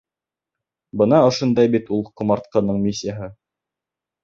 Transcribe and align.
Бына 1.01 1.19
ошондай 1.25 1.71
бит 1.77 1.93
ул 1.97 2.03
ҡомартҡының 2.23 2.83
миссияһы. 2.89 3.31